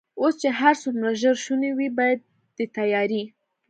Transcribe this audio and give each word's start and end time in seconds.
اوس 0.21 0.33
چې 0.41 0.49
هر 0.59 0.73
څومره 0.83 1.09
ژر 1.21 1.35
شونې 1.45 1.71
وي، 1.77 1.89
باید 1.97 2.19
د 2.57 2.59
تیارې. 2.75 3.23